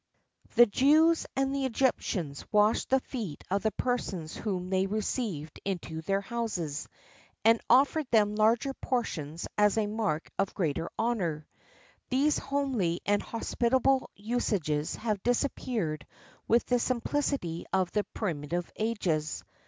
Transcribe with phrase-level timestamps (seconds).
[0.55, 6.01] The Jews and the Egyptians washed the feet of the persons whom they received into
[6.01, 6.87] their houses,
[7.45, 11.45] and offered them larger portions as a mark of greater honour.[XXXIV 1]
[12.09, 16.07] These homely and hospitable usages have disappeared
[16.47, 19.43] with the simplicity of the primitive ages.